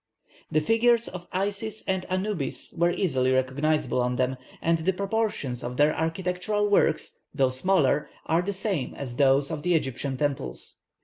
[0.51, 5.77] The figures of Isis and Anubis are easily recognizable on them, and the proportions of
[5.77, 10.77] their architectural works, though smaller, are the same as those of the Egyptian temples.